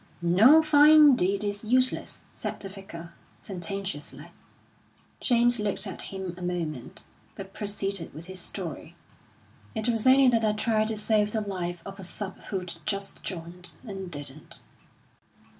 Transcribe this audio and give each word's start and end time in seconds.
"No 0.23 0.63
fine 0.63 1.15
deed 1.15 1.43
is 1.43 1.63
useless," 1.63 2.21
said 2.33 2.59
the 2.59 2.69
Vicar, 2.69 3.13
sententiously. 3.37 4.31
James 5.19 5.59
looked 5.59 5.85
at 5.85 6.01
him 6.09 6.33
a 6.35 6.41
moment, 6.41 7.03
but 7.35 7.53
proceeded 7.53 8.11
with 8.11 8.25
his 8.25 8.39
story. 8.39 8.95
"It 9.75 9.87
was 9.89 10.07
only 10.07 10.27
that 10.29 10.43
I 10.43 10.53
tried 10.53 10.87
to 10.87 10.97
save 10.97 11.33
the 11.33 11.41
life 11.41 11.83
of 11.85 11.99
a 11.99 12.03
sub 12.03 12.45
who'd 12.45 12.77
just 12.83 13.21
joined 13.21 13.73
and 13.83 14.09
didn't." 14.09 14.59